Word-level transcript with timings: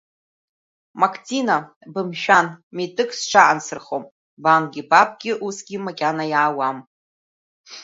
Мактина, 1.01 1.57
бымшәан, 1.93 2.47
митәык 2.75 3.11
сҽаансырхом, 3.19 4.03
бангьы 4.43 4.81
бабгьы 4.89 5.33
усгьы 5.45 5.77
макьана 5.85 6.25
иаауам. 6.31 6.77